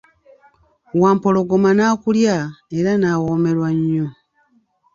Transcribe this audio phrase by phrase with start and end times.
[1.01, 2.37] Wampologoma nakulya
[2.77, 4.07] era nawomerwa nnyo.